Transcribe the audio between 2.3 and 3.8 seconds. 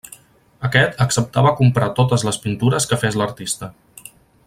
pintures que fes l'artista.